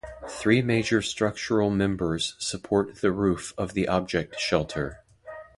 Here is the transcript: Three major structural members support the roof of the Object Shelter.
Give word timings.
Three 0.27 0.63
major 0.63 1.03
structural 1.03 1.69
members 1.69 2.33
support 2.39 3.01
the 3.01 3.11
roof 3.11 3.53
of 3.55 3.73
the 3.75 3.87
Object 3.87 4.39
Shelter. 4.39 5.01